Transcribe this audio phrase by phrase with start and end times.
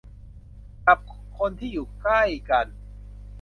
[0.87, 0.99] กับ
[1.37, 2.65] คนที่อยู่ใกล้กัน